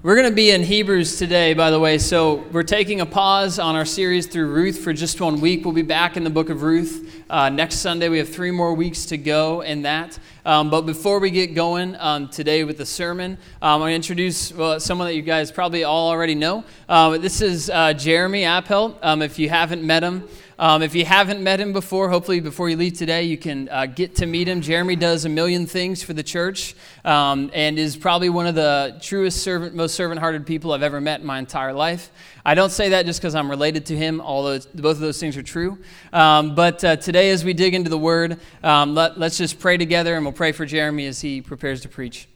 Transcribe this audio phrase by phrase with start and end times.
[0.00, 1.98] We're going to be in Hebrews today, by the way.
[1.98, 5.64] So we're taking a pause on our series through Ruth for just one week.
[5.64, 8.08] We'll be back in the book of Ruth uh, next Sunday.
[8.08, 10.16] We have three more weeks to go in that.
[10.44, 14.78] Um, but before we get going um, today with the sermon, um, to introduce well,
[14.78, 16.62] someone that you guys probably all already know.
[16.88, 18.96] Uh, this is uh, Jeremy Appel.
[19.02, 20.28] Um, if you haven't met him,
[20.58, 23.86] um, if you haven't met him before, hopefully before you leave today, you can uh,
[23.86, 24.60] get to meet him.
[24.60, 28.98] Jeremy does a million things for the church um, and is probably one of the
[29.00, 32.10] truest servant, most servant-hearted people I've ever met in my entire life.
[32.44, 35.36] I don't say that just because I'm related to him, although both of those things
[35.36, 35.78] are true.
[36.12, 39.76] Um, but uh, today, as we dig into the Word, um, let, let's just pray
[39.76, 42.28] together, and we'll pray for Jeremy as he prepares to preach.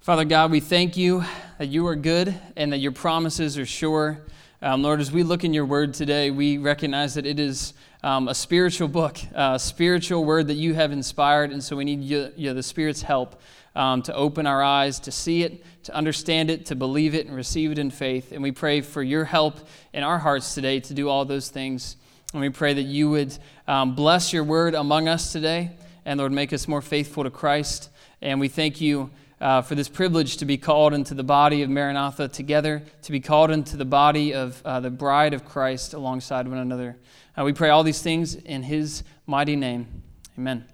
[0.00, 1.24] Father God, we thank you
[1.56, 4.20] that you are good and that your promises are sure.
[4.64, 8.28] Um, Lord, as we look in your word today, we recognize that it is um,
[8.28, 12.32] a spiritual book, a spiritual word that you have inspired, and so we need you,
[12.34, 13.42] you know, the Spirit's help
[13.76, 17.36] um, to open our eyes, to see it, to understand it, to believe it, and
[17.36, 18.32] receive it in faith.
[18.32, 19.58] And we pray for your help
[19.92, 21.96] in our hearts today to do all those things.
[22.32, 23.36] And we pray that you would
[23.68, 25.72] um, bless your word among us today,
[26.06, 27.90] and Lord, make us more faithful to Christ.
[28.22, 31.70] And we thank you uh, for this privilege to be called into the body of
[31.70, 36.48] Maranatha together, to be called into the body of uh, the bride of Christ alongside
[36.48, 36.96] one another.
[37.36, 40.02] Uh, we pray all these things in his mighty name.
[40.38, 40.64] Amen.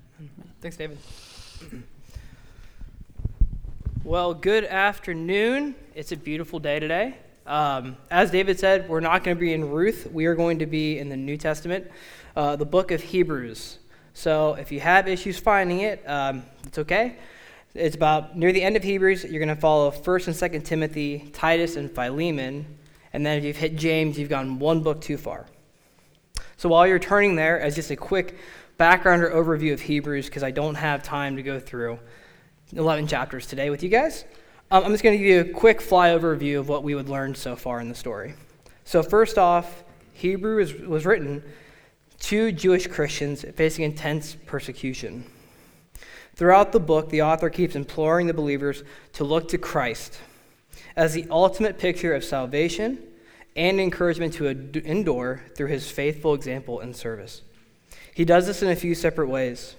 [0.61, 0.99] Thanks, David.
[4.05, 5.75] Well, good afternoon.
[5.95, 7.17] It's a beautiful day today.
[7.47, 10.09] Um, as David said, we're not going to be in Ruth.
[10.13, 11.91] We are going to be in the New Testament,
[12.37, 13.79] uh, the book of Hebrews.
[14.15, 17.17] So if you have issues finding it, um, it's okay.
[17.75, 21.31] It's about near the end of Hebrews, you're going to follow 1st and 2nd Timothy,
[21.33, 22.67] Titus, and Philemon.
[23.13, 25.47] And then if you've hit James, you've gone one book too far.
[26.57, 28.39] So while you're turning there, as just a quick
[28.77, 32.01] background or overview of Hebrews, because I don't have time to go through
[32.73, 34.25] 11 chapters today with you guys,
[34.73, 37.09] um, I'm just going to give you a quick flyover view of what we would
[37.09, 38.35] learn so far in the story.
[38.85, 41.43] So, first off, Hebrew was, was written
[42.21, 45.25] to Jewish Christians facing intense persecution.
[46.41, 50.17] Throughout the book, the author keeps imploring the believers to look to Christ
[50.97, 52.99] as the ultimate picture of salvation
[53.55, 54.47] and encouragement to
[54.87, 57.43] endure through his faithful example and service.
[58.15, 59.77] He does this in a few separate ways.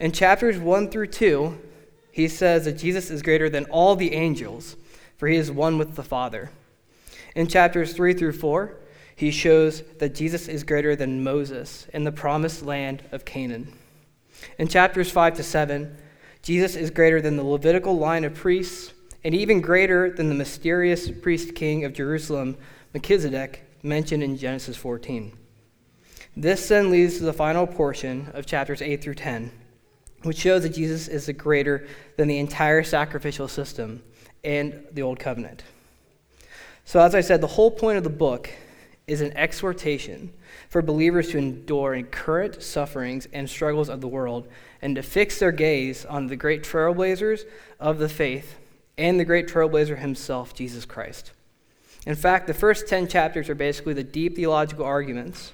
[0.00, 1.60] In chapters 1 through 2,
[2.10, 4.76] he says that Jesus is greater than all the angels,
[5.18, 6.50] for he is one with the Father.
[7.36, 8.74] In chapters 3 through 4,
[9.14, 13.74] he shows that Jesus is greater than Moses in the promised land of Canaan.
[14.58, 15.96] In chapters 5 to 7,
[16.42, 18.92] Jesus is greater than the Levitical line of priests
[19.24, 22.56] and even greater than the mysterious priest king of Jerusalem,
[22.92, 25.36] Melchizedek, mentioned in Genesis 14.
[26.36, 29.52] This then leads to the final portion of chapters 8 through 10,
[30.22, 31.86] which shows that Jesus is greater
[32.16, 34.02] than the entire sacrificial system
[34.42, 35.62] and the Old Covenant.
[36.84, 38.50] So, as I said, the whole point of the book
[39.06, 40.32] is an exhortation
[40.72, 44.48] for believers to endure current sufferings and struggles of the world
[44.80, 47.42] and to fix their gaze on the great trailblazers
[47.78, 48.56] of the faith
[48.96, 51.32] and the great trailblazer himself, Jesus Christ.
[52.06, 55.52] In fact, the first 10 chapters are basically the deep theological arguments,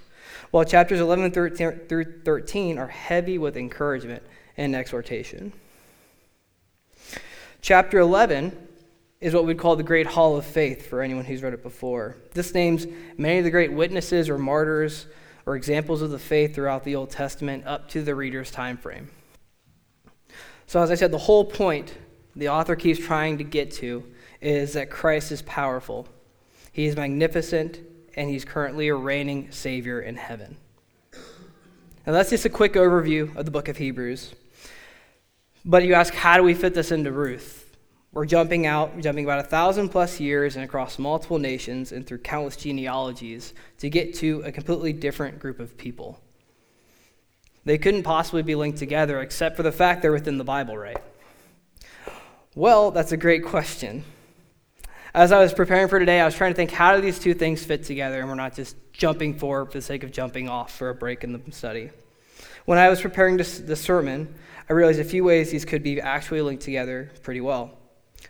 [0.52, 4.22] while chapters 11 through 13 are heavy with encouragement
[4.56, 5.52] and exhortation.
[7.60, 8.67] Chapter 11
[9.20, 12.16] is what we'd call the Great Hall of Faith for anyone who's read it before.
[12.34, 12.86] This names
[13.16, 15.06] many of the great witnesses or martyrs
[15.44, 19.10] or examples of the faith throughout the Old Testament up to the reader's time frame.
[20.66, 21.94] So, as I said, the whole point
[22.36, 24.04] the author keeps trying to get to
[24.40, 26.06] is that Christ is powerful,
[26.70, 27.80] He is magnificent,
[28.14, 30.56] and He's currently a reigning Savior in heaven.
[32.06, 34.34] Now, that's just a quick overview of the book of Hebrews.
[35.64, 37.57] But you ask, how do we fit this into Ruth?
[38.12, 42.18] We're jumping out, jumping about a thousand plus years and across multiple nations and through
[42.18, 46.18] countless genealogies to get to a completely different group of people.
[47.64, 50.96] They couldn't possibly be linked together except for the fact they're within the Bible, right?
[52.54, 54.04] Well, that's a great question.
[55.14, 57.34] As I was preparing for today, I was trying to think how do these two
[57.34, 60.74] things fit together and we're not just jumping forward for the sake of jumping off
[60.74, 61.90] for a break in the study.
[62.64, 64.34] When I was preparing this, the sermon,
[64.68, 67.77] I realized a few ways these could be actually linked together pretty well.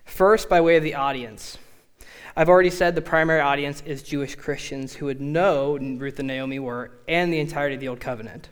[0.04, 1.58] First, by way of the audience.
[2.36, 6.58] I've already said the primary audience is Jewish Christians who would know Ruth and Naomi
[6.58, 8.48] were and the entirety of the Old Covenant.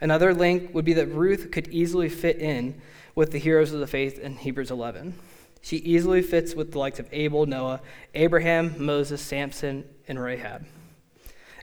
[0.00, 2.80] Another link would be that Ruth could easily fit in
[3.14, 5.14] with the heroes of the faith in Hebrews 11.
[5.60, 7.80] She easily fits with the likes of Abel, Noah,
[8.14, 10.66] Abraham, Moses, Samson, and Rahab.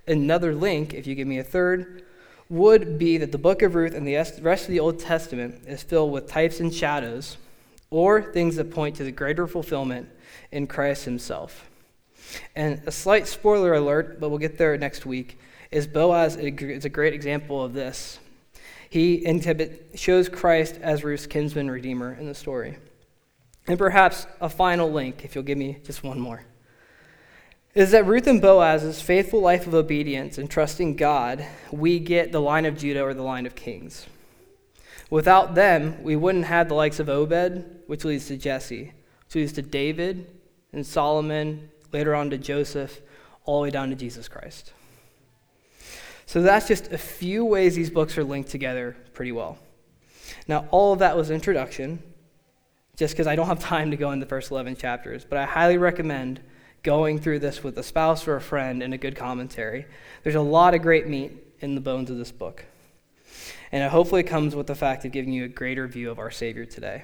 [0.08, 2.04] Another link, if you give me a third,
[2.50, 5.82] would be that the book of Ruth and the rest of the Old Testament is
[5.82, 7.38] filled with types and shadows
[7.90, 10.10] or things that point to the greater fulfillment
[10.52, 11.70] in Christ himself.
[12.56, 15.40] And a slight spoiler alert, but we'll get there next week,
[15.72, 18.20] is Boaz is a great example of this.
[18.90, 19.26] He
[19.96, 22.78] shows Christ as Ruth's kinsman redeemer in the story.
[23.68, 26.44] And perhaps a final link, if you'll give me just one more,
[27.74, 32.40] is that Ruth and Boaz's faithful life of obedience and trusting God, we get the
[32.40, 34.06] line of Judah or the line of kings.
[35.10, 38.94] Without them, we wouldn't have the likes of Obed, which leads to Jesse,
[39.26, 40.28] which leads to David
[40.74, 43.02] and Solomon, later on to Joseph,
[43.46, 44.74] all the way down to Jesus Christ.
[46.26, 49.60] So that's just a few ways these books are linked together pretty well.
[50.48, 52.02] Now, all of that was introduction,
[52.98, 55.46] just because I don't have time to go in the first 11 chapters, but I
[55.46, 56.42] highly recommend
[56.82, 59.86] going through this with a spouse or a friend and a good commentary.
[60.24, 62.66] There's a lot of great meat in the bones of this book.
[63.76, 66.32] And it hopefully comes with the fact of giving you a greater view of our
[66.32, 67.04] Savior today.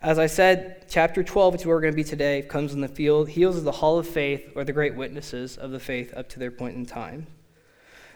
[0.00, 3.30] As I said, chapter 12, which we're going to be today, comes in the field,
[3.30, 6.52] heals the hall of faith or the great witnesses of the faith up to their
[6.52, 7.26] point in time.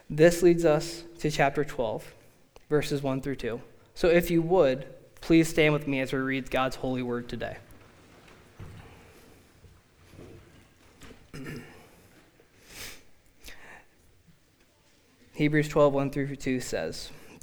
[0.08, 2.14] This leads us to chapter 12,
[2.70, 3.60] verses 1 through 2.
[3.96, 4.86] So if you would,
[5.20, 7.56] please stand with me as we read God's holy word today.
[15.34, 17.10] Hebrews 12, 1 through 2 says,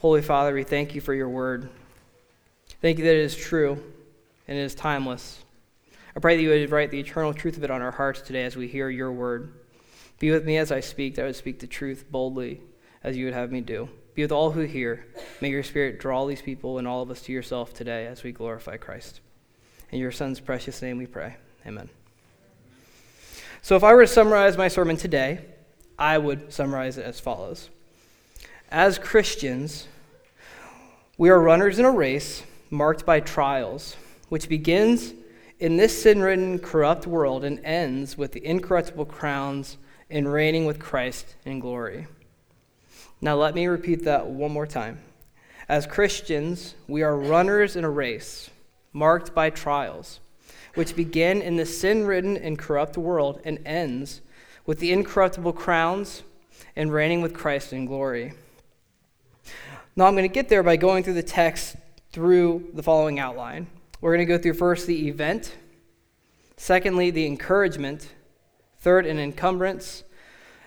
[0.00, 1.68] Holy Father, we thank you for your word.
[2.80, 3.82] Thank you that it is true
[4.46, 5.42] and it is timeless.
[6.14, 8.44] I pray that you would write the eternal truth of it on our hearts today
[8.44, 9.54] as we hear your word.
[10.20, 12.60] Be with me as I speak, that I would speak the truth boldly
[13.02, 13.88] as you would have me do.
[14.14, 15.04] Be with all who hear.
[15.40, 18.30] May your spirit draw these people and all of us to yourself today as we
[18.30, 19.20] glorify Christ.
[19.90, 21.34] In your son's precious name we pray.
[21.66, 21.88] Amen.
[23.62, 25.40] So, if I were to summarize my sermon today,
[25.98, 27.68] I would summarize it as follows
[28.70, 29.88] As Christians,
[31.16, 33.96] we are runners in a race marked by trials,
[34.28, 35.14] which begins
[35.58, 39.78] in this sin ridden, corrupt world and ends with the incorruptible crowns
[40.10, 42.08] and reigning with Christ in glory.
[43.22, 45.00] Now, let me repeat that one more time.
[45.66, 48.50] As Christians, we are runners in a race
[48.92, 50.20] marked by trials,
[50.74, 54.20] which begin in the sin ridden and corrupt world and ends
[54.66, 56.22] with the incorruptible crowns
[56.76, 58.34] and reigning with Christ in glory.
[59.98, 61.74] Now, I'm going to get there by going through the text
[62.12, 63.66] through the following outline.
[64.00, 65.56] We're going to go through first the event,
[66.56, 68.08] secondly, the encouragement,
[68.78, 70.04] third, an encumbrance,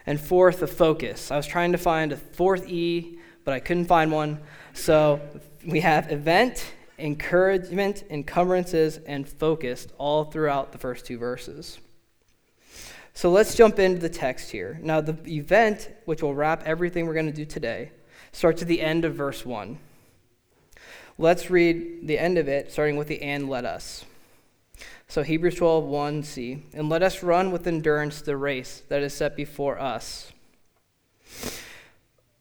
[0.05, 1.31] and fourth, the focus.
[1.31, 4.37] I was trying to find a fourth E, but I couldn't find one.
[4.73, 5.21] So
[5.65, 11.79] we have event, encouragement, encumbrances, and focused all throughout the first two verses.
[13.13, 14.77] So let's jump into the text here.
[14.83, 17.91] Now, the event, which will wrap everything we're going to do today,
[18.31, 19.77] starts at the end of verse 1.
[21.17, 24.05] Let's read the end of it, starting with the and let us.
[25.07, 26.61] So Hebrews 12, 1c.
[26.73, 30.31] And let us run with endurance the race that is set before us.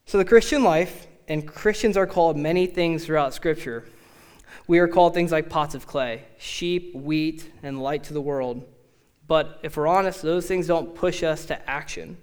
[0.06, 3.84] So the Christian life, and Christians are called many things throughout Scripture.
[4.66, 8.64] We are called things like pots of clay, sheep, wheat, and light to the world.
[9.26, 12.18] But if we're honest, those things don't push us to action.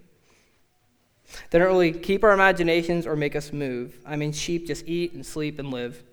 [1.49, 3.99] They don't really keep our imaginations or make us move.
[4.05, 6.03] I mean, sheep just eat and sleep and live.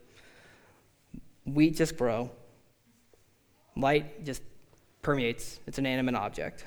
[1.45, 2.31] Wheat just grow.
[3.77, 4.43] Light just
[5.03, 5.61] permeates.
[5.67, 6.65] It's an animate object.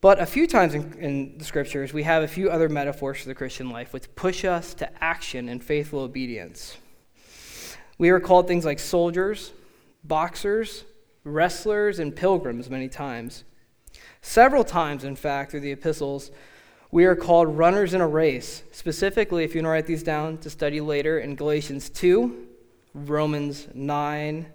[0.00, 3.28] But a few times in, in, the scriptures, we have a few other metaphors for
[3.28, 6.76] the Christian life which push us to action and faithful obedience.
[7.98, 9.52] We are called things like soldiers,
[10.04, 10.84] boxers,
[11.24, 13.42] wrestlers, and pilgrims many times.
[14.20, 16.30] Several times, in fact, through the epistles,
[16.96, 18.62] we are called runners in a race.
[18.72, 22.46] Specifically, if you want to write these down to study later, in Galatians 2,
[22.94, 24.46] Romans 9,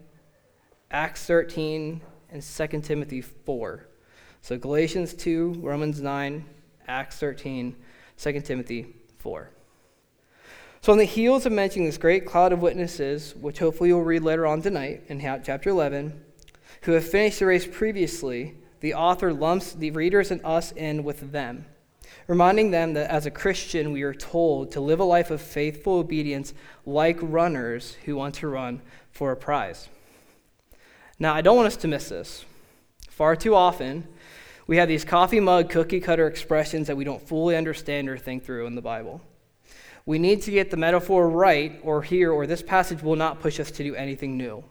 [0.89, 3.85] Acts 13, and 2 Timothy 4.
[4.41, 6.43] So Galatians 2, Romans 9,
[6.87, 7.75] Acts 13,
[8.17, 9.51] 2 Timothy 4.
[10.81, 14.23] So, on the heels of mentioning this great cloud of witnesses, which hopefully you'll read
[14.23, 16.19] later on tonight in chapter 11,
[16.81, 21.31] who have finished the race previously, the author lumps the readers and us in with
[21.31, 21.65] them.
[22.27, 25.93] Reminding them that as a Christian, we are told to live a life of faithful
[25.93, 26.53] obedience
[26.85, 29.89] like runners who want to run for a prize.
[31.19, 32.45] Now, I don't want us to miss this.
[33.09, 34.07] Far too often,
[34.67, 38.43] we have these coffee mug, cookie cutter expressions that we don't fully understand or think
[38.43, 39.21] through in the Bible.
[40.05, 43.59] We need to get the metaphor right, or here, or this passage will not push
[43.59, 44.63] us to do anything new.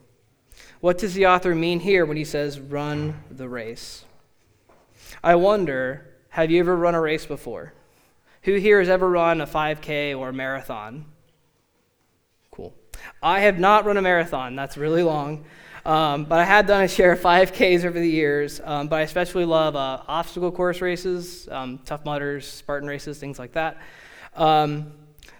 [0.81, 4.05] What does the author mean here when he says, run the race?
[5.23, 7.73] I wonder, have you ever run a race before?
[8.43, 11.05] Who here has ever run a 5K or a marathon?
[12.51, 12.73] Cool.
[13.23, 15.45] I have not run a marathon, that's really long.
[15.85, 18.61] Um, but I have done a share of 5Ks over the years.
[18.63, 23.39] Um, but I especially love uh, obstacle course races, um, Tough Mudders, Spartan races, things
[23.39, 23.79] like that.
[24.37, 24.93] Um,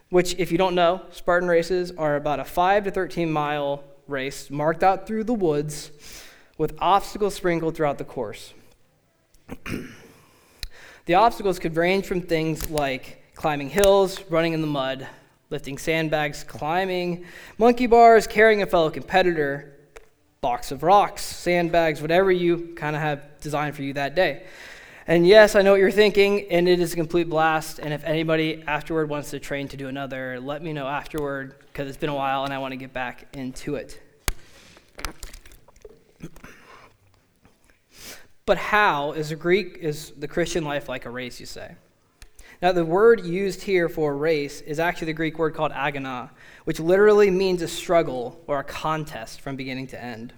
[0.09, 4.51] which, if you don't know, Spartan races are about a 5 to 13 mile race
[4.51, 5.93] marked out through the woods
[6.59, 8.53] with obstacles sprinkled throughout the course.
[11.11, 15.09] the obstacles could range from things like climbing hills, running in the mud,
[15.51, 17.25] lifting sandbags, climbing
[17.59, 19.77] monkey bars, carrying a fellow competitor,
[20.41, 24.45] box of rocks, sandbags, whatever you kind of have designed for you that day.
[25.09, 27.81] And yes, I know what you're thinking, and it is a complete blast.
[27.81, 31.89] And if anybody afterward wants to train to do another, let me know afterward because
[31.89, 34.01] it's been a while and I want to get back into it.
[38.47, 41.77] But how is the Greek is the Christian life like a race, you say?
[42.63, 46.31] Now, the word used here for race is actually the Greek word called agona,
[46.65, 50.35] which literally means a struggle or a contest from beginning to end.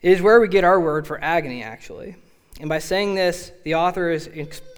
[0.00, 2.16] It is where we get our word for agony, actually.
[2.60, 4.26] And by saying this, the author is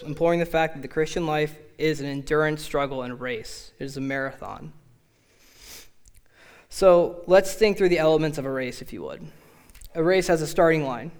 [0.04, 3.96] imploring the fact that the Christian life is an endurance struggle and race, it is
[3.96, 4.72] a marathon.
[6.68, 9.26] So let's think through the elements of a race, if you would.
[9.94, 11.12] A race has a starting line,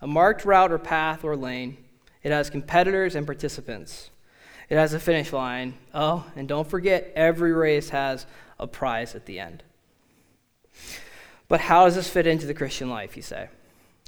[0.00, 1.76] a marked route or path or lane
[2.22, 4.10] it has competitors and participants.
[4.68, 5.74] It has a finish line.
[5.94, 8.26] Oh, and don't forget, every race has
[8.58, 9.62] a prize at the end.
[11.48, 13.48] But how does this fit into the Christian life, you say?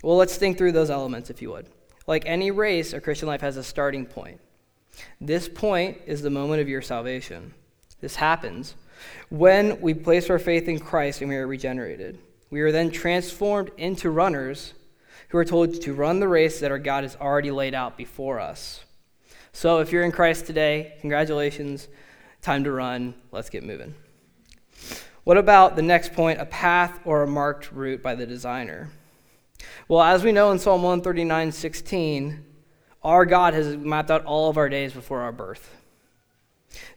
[0.02, 1.66] Well, let's think through those elements, if you would.
[2.06, 4.40] Like any race, a Christian life has a starting point.
[5.20, 7.54] This point is the moment of your salvation.
[8.00, 8.74] This happens
[9.30, 12.18] when we place our faith in Christ and we are regenerated.
[12.50, 14.74] We are then transformed into runners
[15.32, 18.38] who are told to run the race that our God has already laid out before
[18.38, 18.84] us.
[19.50, 21.88] So if you're in Christ today, congratulations.
[22.42, 23.14] Time to run.
[23.30, 23.94] Let's get moving.
[25.24, 28.90] What about the next point, a path or a marked route by the designer?
[29.88, 32.44] Well, as we know in Psalm 139 16,
[33.02, 35.74] our God has mapped out all of our days before our birth.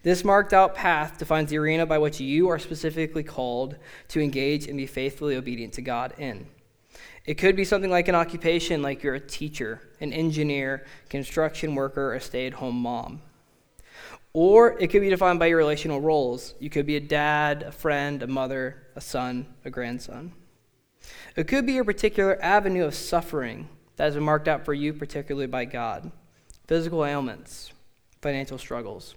[0.02, 3.76] This marked out path defines the arena by which you are specifically called
[4.08, 6.48] to engage and be faithfully obedient to God in.
[7.24, 12.14] It could be something like an occupation, like you're a teacher, an engineer, construction worker,
[12.14, 13.22] a stay at home mom.
[14.32, 16.54] Or it could be defined by your relational roles.
[16.60, 20.32] You could be a dad, a friend, a mother, a son, a grandson.
[21.36, 24.92] It could be a particular avenue of suffering that has been marked out for you,
[24.92, 26.12] particularly by God
[26.66, 27.72] physical ailments,
[28.20, 29.14] financial struggles.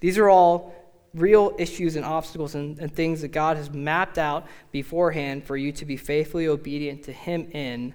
[0.00, 0.74] These are all
[1.14, 5.72] real issues and obstacles and, and things that God has mapped out beforehand for you
[5.72, 7.94] to be faithfully obedient to Him in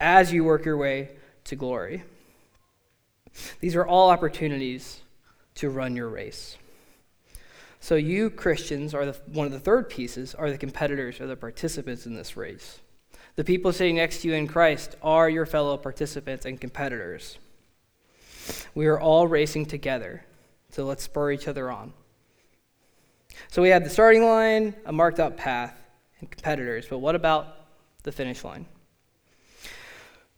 [0.00, 1.10] as you work your way
[1.44, 2.04] to glory.
[3.60, 5.00] These are all opportunities
[5.56, 6.56] to run your race.
[7.80, 11.36] So, you Christians are the, one of the third pieces, are the competitors or the
[11.36, 12.80] participants in this race.
[13.36, 17.38] The people sitting next to you in Christ are your fellow participants and competitors.
[18.74, 20.24] We are all racing together,
[20.70, 21.92] so let's spur each other on.
[23.46, 25.74] So we have the starting line, a marked out path,
[26.20, 26.86] and competitors.
[26.90, 27.66] But what about
[28.02, 28.66] the finish line?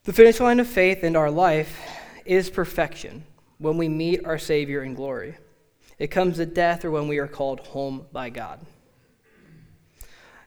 [0.05, 1.79] The finish line of faith in our life
[2.25, 3.25] is perfection
[3.59, 5.37] when we meet our Savior in glory.
[5.99, 8.61] It comes at death or when we are called home by God.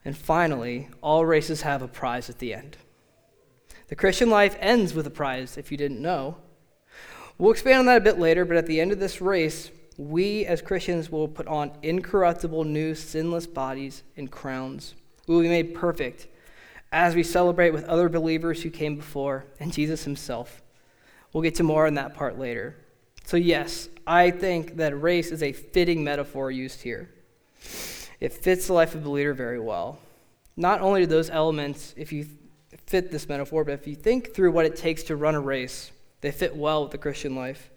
[0.06, 2.78] And finally, all races have a prize at the end.
[3.88, 6.38] The Christian life ends with a prize, if you didn't know.
[7.38, 10.46] We'll expand on that a bit later, but at the end of this race, we
[10.46, 14.96] as Christians will put on incorruptible, new, sinless bodies and crowns.
[15.28, 16.28] We will be made perfect
[16.92, 20.62] as we celebrate with other believers who came before and Jesus himself.
[21.32, 22.76] We'll get to more on that part later.
[23.26, 27.10] So, yes, I think that race is a fitting metaphor used here.
[28.20, 30.00] It fits the life of the leader very well.
[30.56, 32.28] Not only do those elements, if you
[32.86, 35.92] fit this metaphor, but if you think through what it takes to run a race,
[36.22, 37.70] they fit well with the Christian life.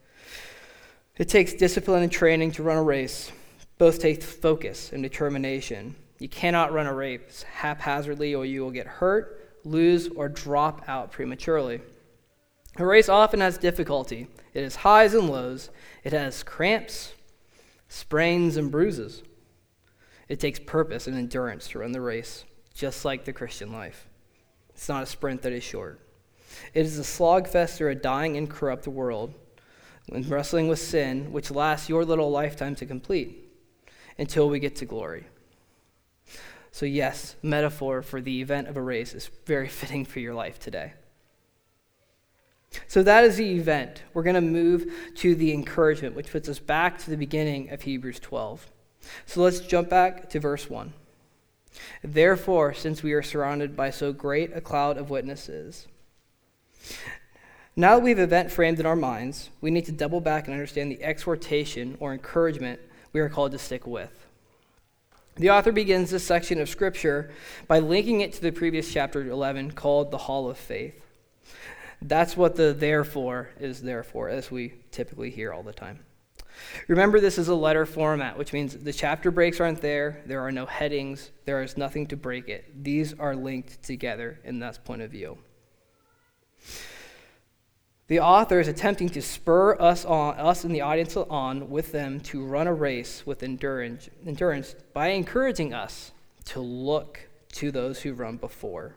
[1.18, 3.32] It takes discipline and training to run a race.
[3.78, 5.96] Both take focus and determination.
[6.18, 11.12] You cannot run a race haphazardly or you will get hurt, lose, or drop out
[11.12, 11.80] prematurely.
[12.76, 14.28] A race often has difficulty.
[14.52, 15.70] It has highs and lows.
[16.04, 17.14] It has cramps,
[17.88, 19.23] sprains, and bruises.
[20.28, 22.44] It takes purpose and endurance to run the race,
[22.75, 24.06] just like the Christian life.
[24.70, 26.00] It's not a sprint that is short.
[26.75, 29.35] It is a slogfest through a dying and corrupt world,
[30.12, 33.48] and wrestling with sin, which lasts your little lifetime to complete
[34.18, 35.26] until we get to glory.
[36.70, 40.58] So, yes, metaphor for the event of a race is very fitting for your life
[40.58, 40.92] today.
[42.86, 44.02] So, that is the event.
[44.12, 47.82] We're going to move to the encouragement, which puts us back to the beginning of
[47.82, 48.70] Hebrews 12.
[49.25, 50.92] So, let's jump back to verse 1.
[52.02, 55.86] Therefore, since we are surrounded by so great a cloud of witnesses,
[57.76, 60.54] now that we have event framed in our minds, we need to double back and
[60.54, 62.80] understand the exhortation or encouragement
[63.12, 64.26] we are called to stick with.
[65.37, 67.30] The author begins this section of Scripture
[67.68, 71.02] by linking it to the previous chapter 11 called the Hall of Faith.
[72.00, 76.00] That's what the therefore is there for, as we typically hear all the time.
[76.88, 80.52] Remember, this is a letter format, which means the chapter breaks aren't there, there are
[80.52, 82.83] no headings, there is nothing to break it.
[82.83, 85.37] These are linked together in that point of view.
[88.08, 92.20] The author is attempting to spur us on, us in the audience on with them
[92.20, 96.12] to run a race with endurance, endurance by encouraging us
[96.46, 98.94] to look to those who run before.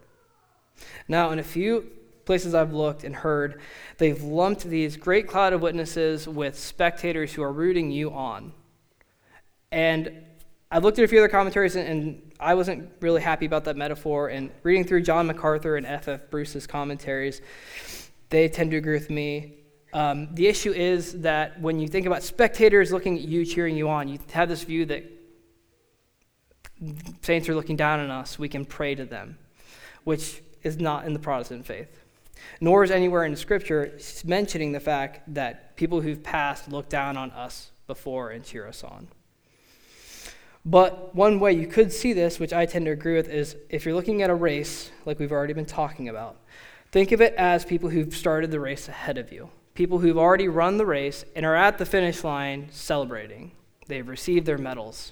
[1.08, 1.89] Now, in a few
[2.25, 3.62] places I've looked and heard,
[3.98, 8.54] they've lumped these great cloud of witnesses with spectators who are rooting you on.
[9.72, 10.24] And
[10.70, 13.75] I looked at a few other commentaries and, and I wasn't really happy about that
[13.75, 14.28] metaphor.
[14.28, 16.30] And reading through John MacArthur and F.F.
[16.30, 17.42] Bruce's commentaries,
[18.30, 19.56] they tend to agree with me.
[19.92, 23.90] Um, the issue is that when you think about spectators looking at you, cheering you
[23.90, 25.04] on, you have this view that
[27.22, 29.38] saints are looking down on us, we can pray to them,
[30.04, 32.04] which is not in the Protestant faith.
[32.62, 37.18] Nor is anywhere in the Scripture mentioning the fact that people who've passed look down
[37.18, 39.08] on us before and cheer us on.
[40.66, 43.86] But one way you could see this, which I tend to agree with, is if
[43.86, 46.38] you're looking at a race, like we've already been talking about,
[46.91, 50.47] Think of it as people who've started the race ahead of you, people who've already
[50.47, 53.52] run the race and are at the finish line celebrating.
[53.88, 55.12] They've received their medals.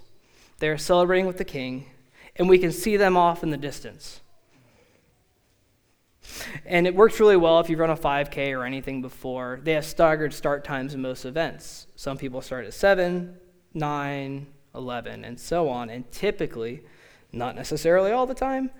[0.59, 1.85] They're celebrating with the king,
[2.35, 4.21] and we can see them off in the distance.
[6.65, 9.59] And it works really well if you've run a 5K or anything before.
[9.63, 11.87] They have staggered start times in most events.
[11.95, 13.37] Some people start at 7,
[13.73, 15.89] 9, 11, and so on.
[15.89, 16.83] And typically,
[17.31, 18.71] not necessarily all the time,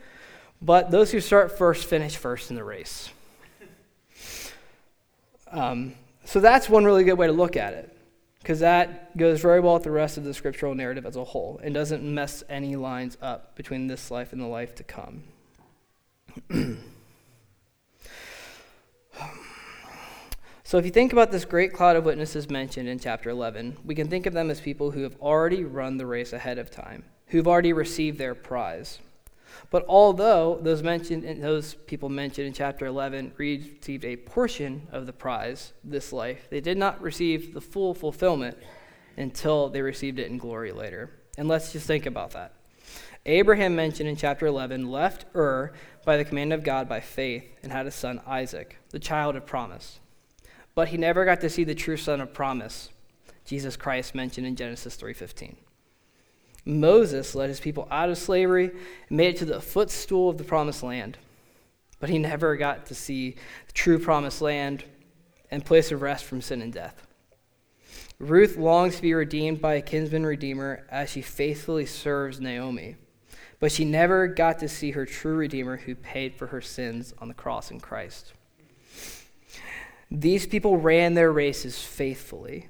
[0.62, 3.10] but those who start first finish first in the race.
[5.52, 5.93] Um,
[6.26, 7.98] so that's one really good way to look at it,
[8.39, 11.60] because that goes very well with the rest of the scriptural narrative as a whole
[11.63, 15.24] and doesn't mess any lines up between this life and the life to come.
[20.63, 23.96] so, if you think about this great cloud of witnesses mentioned in chapter 11, we
[23.96, 27.06] can think of them as people who have already run the race ahead of time,
[27.28, 29.00] who've already received their prize.
[29.69, 35.13] But although those mentioned those people mentioned in chapter 11 received a portion of the
[35.13, 38.58] prize this life, they did not receive the full fulfillment
[39.17, 41.12] until they received it in glory later.
[41.38, 42.53] And let's just think about that.
[43.25, 45.73] Abraham mentioned in chapter 11 left Ur
[46.06, 49.45] by the command of God by faith and had a son Isaac, the child of
[49.45, 49.99] promise.
[50.75, 52.89] But he never got to see the true son of promise,
[53.43, 55.56] Jesus Christ mentioned in Genesis 3:15.
[56.67, 58.71] Moses led his people out of slavery
[59.10, 61.17] and made it to the footstool of the promised land.
[61.99, 63.32] But he never got to see
[63.65, 64.84] the true promised land
[65.49, 67.08] and place of rest from sin and death.
[68.19, 72.95] Ruth longs to be redeemed by a kinsman redeemer as she faithfully serves Naomi.
[73.60, 77.27] But she never got to see her true redeemer who paid for her sins on
[77.27, 78.34] the cross in Christ.
[80.12, 82.69] These people ran their races faithfully.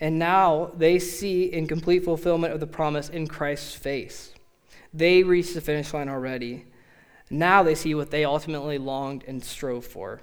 [0.00, 4.32] And now they see in complete fulfillment of the promise in Christ's face.
[4.94, 6.64] They reached the finish line already.
[7.28, 10.22] Now they see what they ultimately longed and strove for.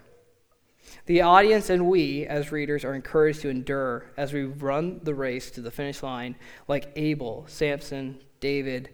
[1.06, 5.52] The audience and we, as readers, are encouraged to endure as we run the race
[5.52, 6.36] to the finish line,
[6.68, 8.90] like Abel, Samson, David,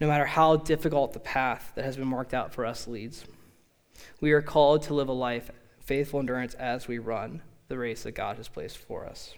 [0.00, 3.24] no matter how difficult the path that has been marked out for us leads.
[4.20, 8.12] We are called to live a life faithful endurance as we run the race that
[8.12, 9.34] God has placed for us.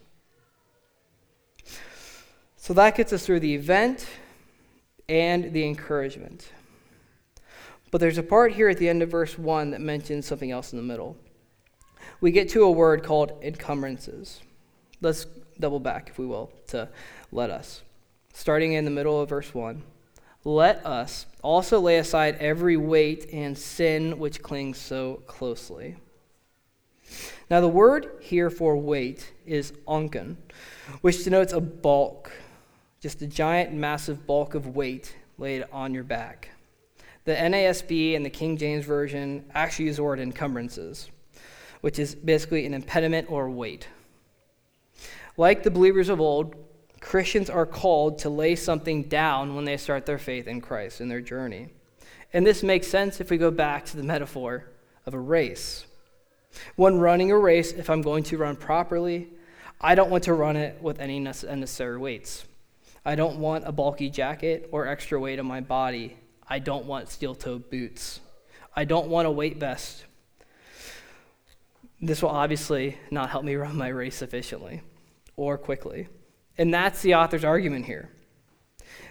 [2.57, 4.07] So that gets us through the event
[5.09, 6.51] and the encouragement.
[7.91, 10.73] But there's a part here at the end of verse 1 that mentions something else
[10.73, 11.17] in the middle.
[12.21, 14.41] We get to a word called encumbrances.
[15.01, 15.27] Let's
[15.59, 16.89] double back, if we will, to
[17.33, 17.83] let us.
[18.33, 19.83] Starting in the middle of verse 1.
[20.45, 25.97] Let us also lay aside every weight and sin which clings so closely.
[27.51, 30.37] Now, the word here for weight is onken,
[31.01, 32.31] which denotes a bulk,
[33.01, 36.51] just a giant, massive bulk of weight laid on your back.
[37.25, 41.11] The NASB and the King James Version actually use the word encumbrances,
[41.81, 43.89] which is basically an impediment or weight.
[45.37, 46.55] Like the believers of old,
[47.01, 51.09] Christians are called to lay something down when they start their faith in Christ in
[51.09, 51.69] their journey.
[52.33, 54.67] And this makes sense if we go back to the metaphor
[55.07, 55.87] of a race.
[56.77, 59.29] When running a race, if I'm going to run properly,
[59.81, 62.45] I don't want to run it with any unnecessary weights.
[63.05, 66.19] I don't want a bulky jacket or extra weight on my body.
[66.47, 68.21] I don't want steel toed boots.
[68.77, 70.05] I don't want a weight vest.
[72.03, 74.83] This will obviously not help me run my race efficiently
[75.37, 76.09] or quickly.
[76.59, 78.11] And that's the author's argument here.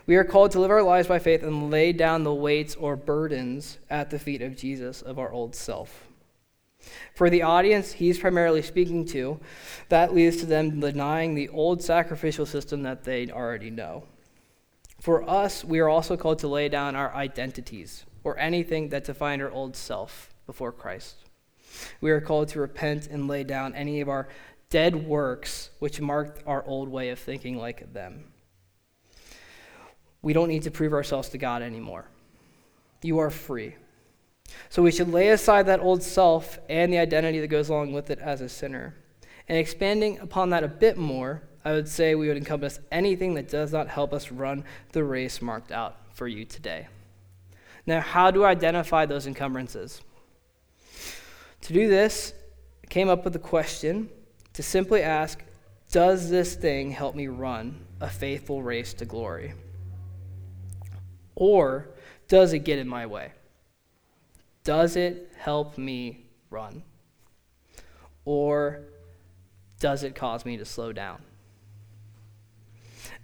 [0.05, 2.95] We are called to live our lives by faith and lay down the weights or
[2.95, 6.08] burdens at the feet of Jesus of our old self.
[7.13, 9.39] For the audience he's primarily speaking to,
[9.89, 14.03] that leads to them denying the old sacrificial system that they already know.
[14.99, 19.41] For us, we are also called to lay down our identities or anything that defined
[19.41, 21.15] our old self before Christ.
[22.01, 24.27] We are called to repent and lay down any of our
[24.69, 28.25] dead works which marked our old way of thinking like them.
[30.21, 32.05] We don't need to prove ourselves to God anymore.
[33.01, 33.75] You are free.
[34.69, 38.11] So we should lay aside that old self and the identity that goes along with
[38.11, 38.95] it as a sinner.
[39.47, 43.49] And expanding upon that a bit more, I would say we would encompass anything that
[43.49, 46.87] does not help us run the race marked out for you today.
[47.87, 50.01] Now, how do I identify those encumbrances?
[51.61, 52.33] To do this,
[52.83, 54.09] I came up with a question
[54.53, 55.41] to simply ask
[55.91, 59.53] Does this thing help me run a faithful race to glory?
[61.35, 61.89] Or
[62.27, 63.31] does it get in my way?
[64.63, 66.83] Does it help me run?
[68.25, 68.81] Or
[69.79, 71.21] does it cause me to slow down?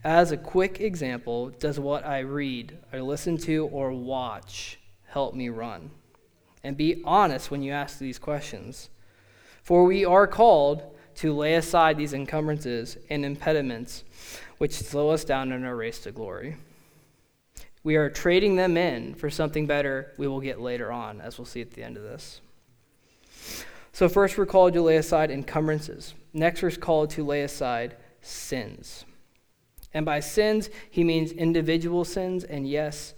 [0.03, 5.49] As a quick example, does what I read, or listen to, or watch help me
[5.49, 5.91] run?
[6.63, 8.89] And be honest when you ask these questions.
[9.63, 10.83] For we are called
[11.15, 14.03] to lay aside these encumbrances and impediments
[14.57, 16.57] which slow us down in our race to glory.
[17.85, 21.45] We are trading them in for something better we will get later on, as we'll
[21.45, 22.41] see at the end of this.
[23.93, 26.15] So, first, we're called to lay aside encumbrances.
[26.33, 29.05] Next, we're called to lay aside sins.
[29.93, 33.13] And by sins, he means individual sins, and yes,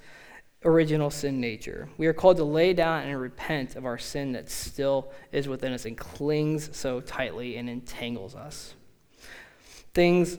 [0.66, 1.88] original sin nature.
[1.98, 5.72] We are called to lay down and repent of our sin that still is within
[5.72, 8.74] us and clings so tightly and entangles us.
[9.94, 10.38] Things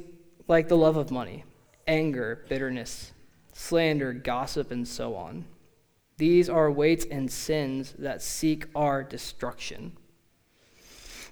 [0.49, 1.45] like the love of money,
[1.87, 3.12] anger, bitterness,
[3.59, 5.44] slander, gossip, and so on.
[6.16, 9.97] These are weights and sins that seek our destruction.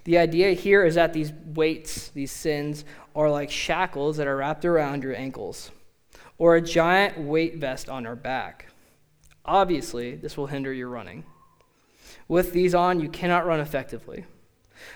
[0.03, 2.83] The idea here is that these weights, these sins,
[3.15, 5.71] are like shackles that are wrapped around your ankles,
[6.37, 8.67] or a giant weight vest on our back.
[9.45, 11.23] Obviously, this will hinder your running.
[12.27, 14.25] With these on, you cannot run effectively.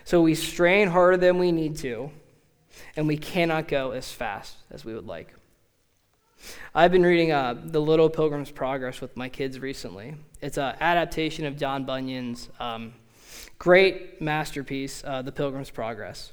[0.04, 2.12] So we strain harder than we need to,
[2.98, 5.34] and we cannot go as fast as we would like.
[6.74, 10.16] I've been reading uh, The Little Pilgrim's Progress with my kids recently.
[10.42, 12.94] It's an adaptation of John Bunyan's um,
[13.60, 16.32] great masterpiece, uh, The Pilgrim's Progress.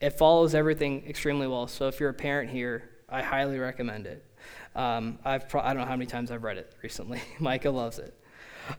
[0.00, 4.24] It follows everything extremely well, so if you're a parent here, I highly recommend it.
[4.76, 7.20] Um, I've pro- I don't know how many times I've read it recently.
[7.38, 8.14] Micah loves it.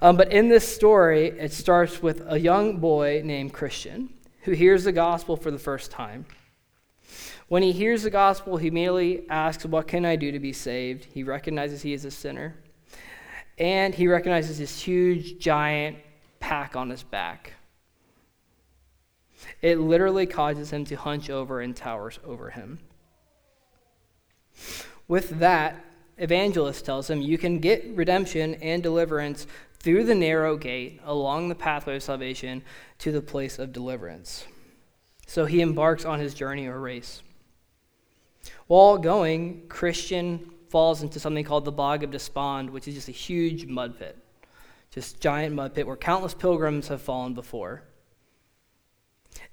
[0.02, 4.14] Um, but in this story, it starts with a young boy named Christian
[4.44, 6.26] who hears the gospel for the first time.
[7.50, 11.06] When he hears the gospel, he immediately asks, What can I do to be saved?
[11.06, 12.56] He recognizes he is a sinner.
[13.58, 15.98] And he recognizes this huge, giant
[16.40, 17.54] pack on his back.
[19.62, 22.80] It literally causes him to hunch over and towers over him.
[25.08, 25.84] With that,
[26.18, 29.48] evangelist tells him, You can get redemption and deliverance
[29.80, 32.62] through the narrow gate along the pathway of salvation
[33.00, 34.46] to the place of deliverance.
[35.26, 37.24] So he embarks on his journey or race.
[38.68, 43.14] While going, Christian falls into something called the Bog of Despond, which is just a
[43.14, 44.18] huge mud pit.
[44.92, 47.84] Just giant mud pit where countless pilgrims have fallen before.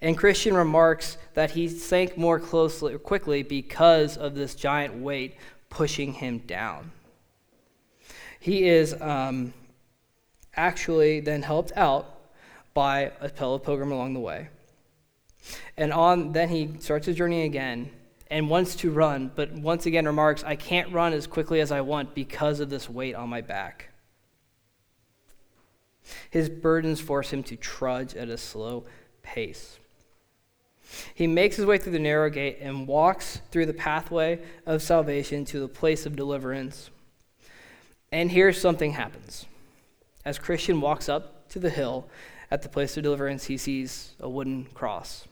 [0.00, 5.36] And Christian remarks that he sank more closely quickly because of this giant weight
[5.70, 6.92] pushing him down.
[8.40, 9.52] He is um,
[10.54, 12.18] actually then helped out
[12.74, 14.48] by a fellow pilgrim along the way.
[15.76, 17.90] And on then he starts his journey again
[18.30, 21.80] and wants to run, but once again remarks, I can't run as quickly as I
[21.80, 23.90] want because of this weight on my back.
[26.30, 28.84] His burdens force him to trudge at a slow
[29.22, 29.78] pace.
[31.14, 35.44] He makes his way through the narrow gate and walks through the pathway of salvation
[35.46, 36.90] to the place of deliverance.
[38.12, 39.46] And here something happens.
[40.24, 42.08] As Christian walks up to the hill
[42.50, 45.26] at the place of deliverance, he sees a wooden cross.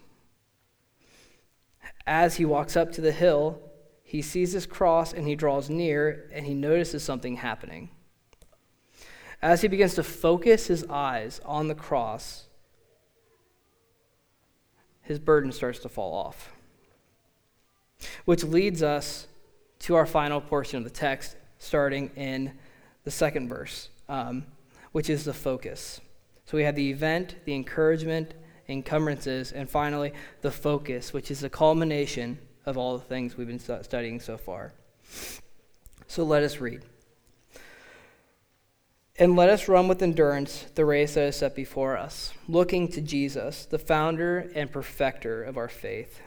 [2.06, 3.60] As he walks up to the hill,
[4.02, 7.90] he sees his cross and he draws near and he notices something happening.
[9.40, 12.46] As he begins to focus his eyes on the cross,
[15.02, 16.52] his burden starts to fall off.
[18.24, 19.26] Which leads us
[19.80, 22.52] to our final portion of the text, starting in
[23.04, 24.46] the second verse, um,
[24.92, 26.00] which is the focus.
[26.46, 28.34] So we have the event, the encouragement,
[28.68, 33.58] encumbrances, and finally the focus, which is the culmination of all the things we've been
[33.58, 34.72] studying so far.
[36.06, 36.82] So let us read.
[39.16, 43.00] And let us run with endurance the race that is set before us, looking to
[43.00, 46.20] Jesus, the founder and perfecter of our faith,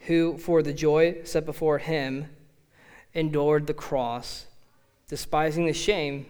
[0.00, 2.28] who, for the joy set before him,
[3.14, 4.46] endured the cross,
[5.08, 6.26] despising the shame,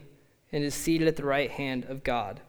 [0.53, 2.41] and is seated at the right hand of God.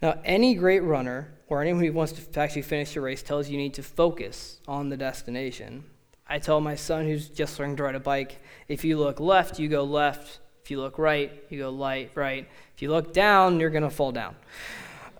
[0.00, 3.56] Now, any great runner or anyone who wants to actually finish a race tells you
[3.56, 5.84] you need to focus on the destination.
[6.28, 9.58] I tell my son who's just learning to ride a bike if you look left,
[9.58, 10.40] you go left.
[10.62, 12.46] If you look right, you go light, right.
[12.76, 14.36] If you look down, you're going to fall down.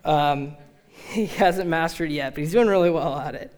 [0.05, 0.55] Um,
[0.93, 3.51] he hasn't mastered yet, but he's doing really well at it.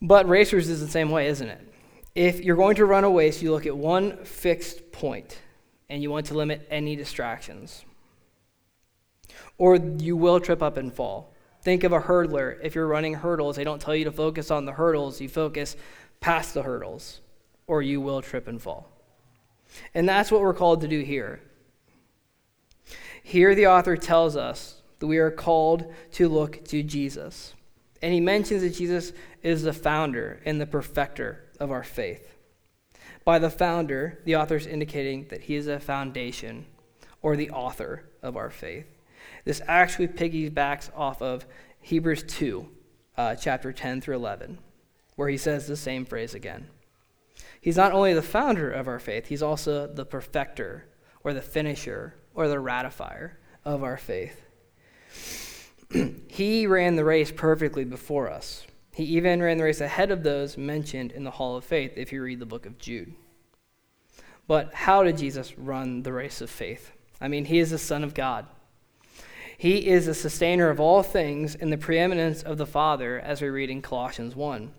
[0.00, 1.60] But racers is the same way, isn't it?
[2.14, 5.38] If you're going to run a race, you look at one fixed point
[5.90, 7.84] and you want to limit any distractions.
[9.60, 11.34] Or you will trip up and fall.
[11.60, 12.58] Think of a hurdler.
[12.62, 15.76] If you're running hurdles, they don't tell you to focus on the hurdles, you focus
[16.18, 17.20] past the hurdles,
[17.66, 18.90] or you will trip and fall.
[19.94, 21.42] And that's what we're called to do here.
[23.22, 27.52] Here, the author tells us that we are called to look to Jesus.
[28.00, 32.34] And he mentions that Jesus is the founder and the perfecter of our faith.
[33.26, 36.64] By the founder, the author is indicating that he is a foundation
[37.20, 38.86] or the author of our faith.
[39.44, 41.46] This actually piggybacks off of
[41.80, 42.68] Hebrews 2,
[43.16, 44.58] uh, chapter 10 through 11,
[45.16, 46.68] where he says the same phrase again.
[47.60, 50.86] He's not only the founder of our faith, he's also the perfecter
[51.22, 53.32] or the finisher or the ratifier
[53.64, 54.42] of our faith.
[56.28, 58.66] he ran the race perfectly before us.
[58.94, 62.12] He even ran the race ahead of those mentioned in the Hall of Faith if
[62.12, 63.14] you read the book of Jude.
[64.46, 66.92] But how did Jesus run the race of faith?
[67.20, 68.46] I mean, he is the Son of God.
[69.60, 73.50] He is the sustainer of all things in the preeminence of the Father, as we
[73.50, 74.72] read in Colossians 1.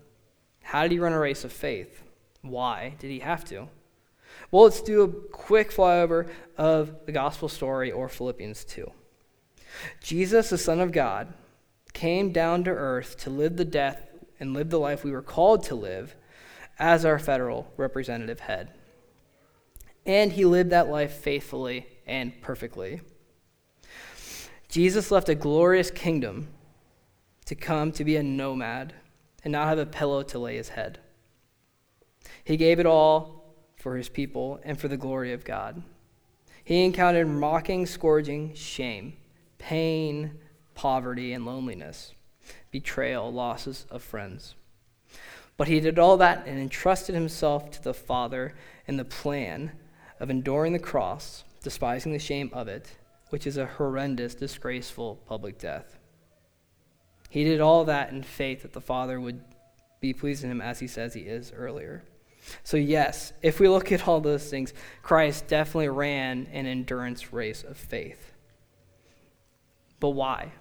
[0.64, 2.02] How did he run a race of faith?
[2.40, 3.68] Why did he have to?
[4.50, 8.90] Well, let's do a quick flyover of the gospel story or Philippians 2.
[10.00, 11.32] Jesus, the Son of God,
[11.92, 14.08] came down to earth to live the death
[14.40, 16.16] and live the life we were called to live
[16.80, 18.72] as our federal representative head.
[20.04, 23.00] And he lived that life faithfully and perfectly.
[24.72, 26.48] Jesus left a glorious kingdom
[27.44, 28.94] to come to be a nomad
[29.44, 30.98] and not have a pillow to lay his head.
[32.42, 35.82] He gave it all for his people and for the glory of God.
[36.64, 39.12] He encountered mocking, scourging, shame,
[39.58, 40.38] pain,
[40.74, 42.14] poverty, and loneliness,
[42.70, 44.54] betrayal, losses of friends.
[45.58, 48.54] But he did all that and entrusted himself to the Father
[48.86, 49.72] in the plan
[50.18, 52.92] of enduring the cross, despising the shame of it,
[53.32, 55.98] which is a horrendous, disgraceful public death.
[57.30, 59.40] He did all that in faith that the Father would
[60.02, 62.04] be pleased in him as he says he is earlier.
[62.62, 67.62] So, yes, if we look at all those things, Christ definitely ran an endurance race
[67.62, 68.34] of faith.
[69.98, 70.52] But why?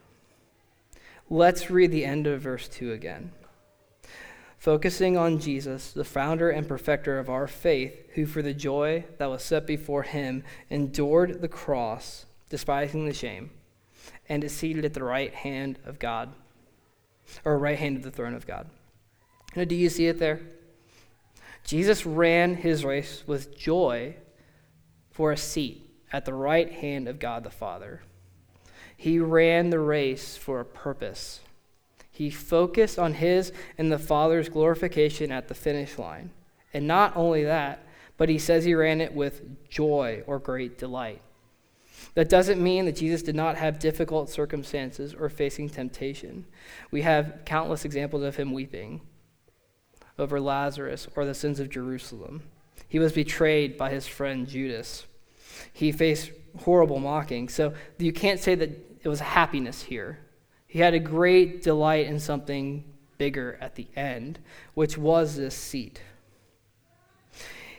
[1.29, 3.33] Let's read the end of verse 2 again.
[4.57, 9.29] Focusing on Jesus, the founder and perfecter of our faith, who for the joy that
[9.29, 13.49] was set before him endured the cross, despising the shame,
[14.29, 16.33] and is seated at the right hand of God,
[17.43, 18.69] or right hand of the throne of God.
[19.55, 20.41] Now, do you see it there?
[21.63, 24.15] Jesus ran his race with joy
[25.09, 28.01] for a seat at the right hand of God the Father.
[28.97, 31.39] He ran the race for a purpose.
[32.11, 36.31] He focused on his and the Father's glorification at the finish line.
[36.73, 37.83] And not only that,
[38.17, 41.21] but he says he ran it with joy or great delight.
[42.13, 46.45] That doesn't mean that Jesus did not have difficult circumstances or facing temptation.
[46.91, 49.01] We have countless examples of him weeping
[50.19, 52.43] over Lazarus or the sins of Jerusalem.
[52.87, 55.05] He was betrayed by his friend Judas.
[55.71, 57.47] He faced horrible mocking.
[57.47, 58.69] So you can't say that
[59.03, 60.19] it was happiness here.
[60.67, 62.83] He had a great delight in something
[63.17, 64.39] bigger at the end,
[64.73, 66.01] which was this seat.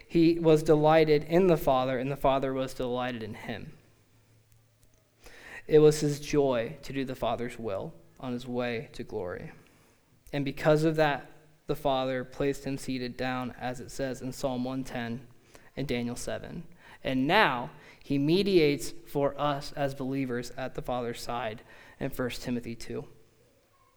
[0.06, 3.72] He was delighted in the Father, and the Father was delighted in him.
[5.66, 9.52] It was his joy to do the Father's will on his way to glory.
[10.32, 11.30] And because of that,
[11.66, 15.26] the Father placed him seated down, as it says in Psalm 110
[15.76, 16.64] and Daniel 7.
[17.04, 17.70] And now
[18.02, 21.62] he mediates for us as believers at the Father's side
[22.00, 23.04] in 1 Timothy 2.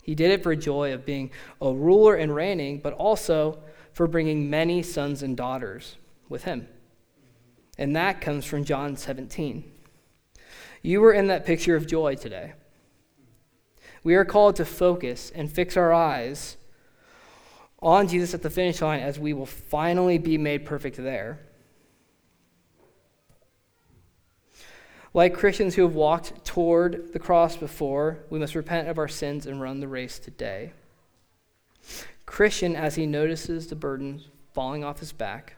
[0.04, 3.60] He did it for joy of being a ruler and reigning, but also
[3.92, 5.96] for bringing many sons and daughters
[6.30, 6.68] with him.
[7.78, 9.72] And that comes from John 17.
[10.86, 12.54] You were in that picture of joy today.
[14.04, 16.58] We are called to focus and fix our eyes
[17.80, 21.40] on Jesus at the finish line as we will finally be made perfect there.
[25.12, 29.48] Like Christians who have walked toward the cross before, we must repent of our sins
[29.48, 30.72] and run the race today.
[32.28, 34.22] Christian, as he notices the burden
[34.54, 35.56] falling off his back,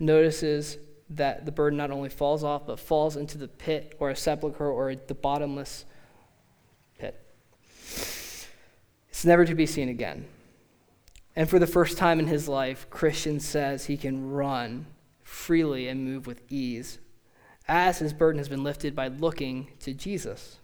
[0.00, 0.78] notices
[1.16, 4.70] that the burden not only falls off, but falls into the pit or a sepulchre
[4.70, 5.84] or the bottomless
[6.98, 7.20] pit.
[9.08, 10.26] It's never to be seen again.
[11.34, 14.86] And for the first time in his life, Christian says he can run
[15.22, 16.98] freely and move with ease
[17.68, 20.58] as his burden has been lifted by looking to Jesus.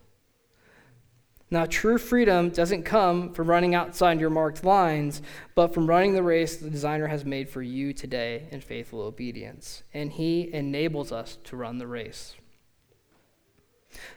[1.50, 5.22] Now, true freedom doesn't come from running outside your marked lines,
[5.54, 9.82] but from running the race the designer has made for you today in faithful obedience.
[9.94, 12.34] And he enables us to run the race.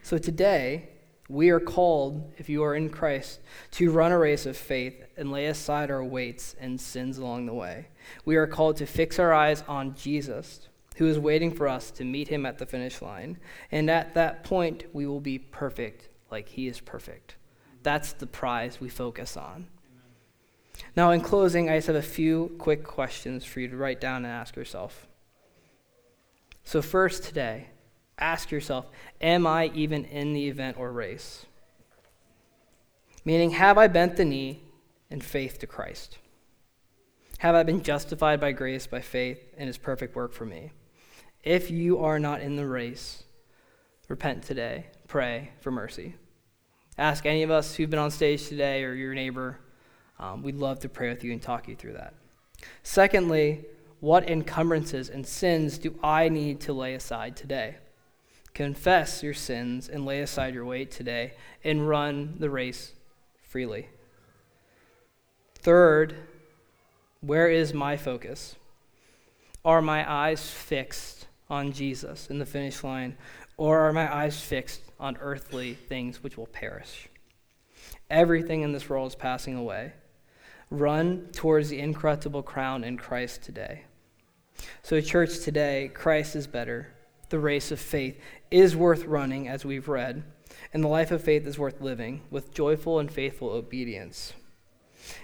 [0.03, 0.89] So today,
[1.29, 3.39] we are called, if you are in Christ,
[3.71, 7.53] to run a race of faith and lay aside our weights and sins along the
[7.53, 7.87] way.
[8.25, 10.67] We are called to fix our eyes on Jesus
[10.97, 13.37] who is waiting for us to meet him at the finish line.
[13.71, 17.35] And at that point, we will be perfect like he is perfect.
[17.83, 19.67] That's the prize we focus on.
[20.95, 24.25] Now, in closing, I just have a few quick questions for you to write down
[24.25, 25.07] and ask yourself.
[26.63, 27.67] So, first today,
[28.17, 28.89] ask yourself
[29.19, 31.45] Am I even in the event or race?
[33.23, 34.63] Meaning, have I bent the knee
[35.09, 36.17] in faith to Christ?
[37.39, 40.71] Have I been justified by grace, by faith, in his perfect work for me?
[41.43, 43.23] If you are not in the race,
[44.07, 44.87] repent today.
[45.07, 46.15] Pray for mercy.
[46.97, 49.57] Ask any of us who've been on stage today or your neighbor.
[50.19, 52.13] Um, we'd love to pray with you and talk you through that.
[52.83, 53.65] Secondly,
[53.99, 57.77] what encumbrances and sins do I need to lay aside today?
[58.53, 62.93] Confess your sins and lay aside your weight today and run the race
[63.41, 63.87] freely.
[65.55, 66.15] Third,
[67.21, 68.55] where is my focus?
[69.63, 73.17] Are my eyes fixed on Jesus in the finish line,
[73.57, 77.09] or are my eyes fixed on earthly things which will perish?
[78.09, 79.93] Everything in this world is passing away.
[80.69, 83.83] Run towards the incorruptible crown in Christ today.
[84.83, 86.93] So, church, today, Christ is better.
[87.29, 88.19] The race of faith
[88.51, 90.23] is worth running, as we've read,
[90.73, 94.33] and the life of faith is worth living with joyful and faithful obedience.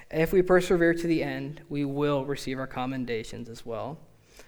[0.10, 4.00] If we persevere to the end, we will receive our commendations as well.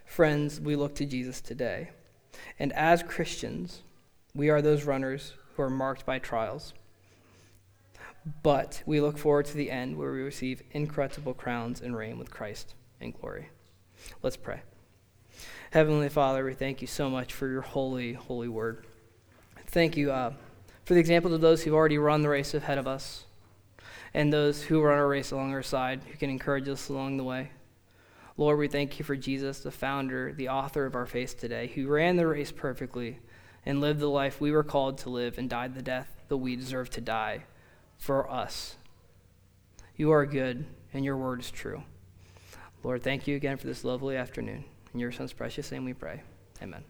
[0.05, 1.91] Friends, we look to Jesus today.
[2.57, 3.83] And as Christians,
[4.35, 6.73] we are those runners who are marked by trials.
[8.43, 12.29] But we look forward to the end where we receive incorruptible crowns and reign with
[12.29, 13.49] Christ in glory.
[14.21, 14.61] Let's pray.
[15.71, 18.85] Heavenly Father, we thank you so much for your holy, holy word.
[19.67, 20.33] Thank you uh,
[20.83, 23.25] for the examples of those who've already run the race ahead of us
[24.13, 27.23] and those who run our race along our side who can encourage us along the
[27.23, 27.51] way.
[28.37, 31.87] Lord, we thank you for Jesus, the founder, the author of our faith today, who
[31.87, 33.19] ran the race perfectly
[33.65, 36.55] and lived the life we were called to live and died the death that we
[36.55, 37.43] deserve to die
[37.97, 38.75] for us.
[39.95, 41.83] You are good, and your word is true.
[42.83, 44.63] Lord, thank you again for this lovely afternoon.
[44.93, 46.21] In your son's precious name we pray.
[46.61, 46.83] Amen.